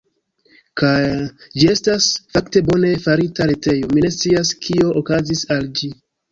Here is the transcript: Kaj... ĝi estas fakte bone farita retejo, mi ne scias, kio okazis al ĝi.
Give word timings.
Kaj... 0.81 1.03
ĝi 1.63 1.67
estas 1.73 2.07
fakte 2.33 2.65
bone 2.71 2.91
farita 3.05 3.49
retejo, 3.53 3.93
mi 3.95 4.07
ne 4.09 4.13
scias, 4.19 4.57
kio 4.67 4.93
okazis 5.05 5.49
al 5.61 5.73
ĝi. 5.81 5.95